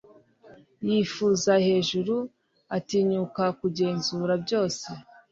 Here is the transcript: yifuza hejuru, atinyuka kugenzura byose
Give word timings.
yifuza 0.89 1.51
hejuru, 1.67 2.15
atinyuka 2.77 3.43
kugenzura 3.59 4.33
byose 4.43 4.87